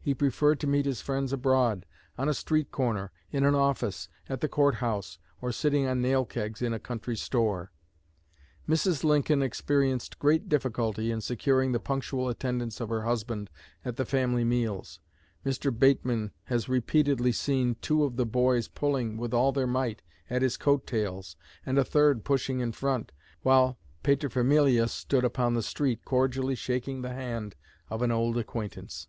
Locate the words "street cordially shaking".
25.64-27.02